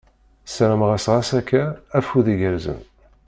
[0.47, 1.63] Ssarameɣ-as ɣas akka,
[1.97, 2.79] afud igerrzen!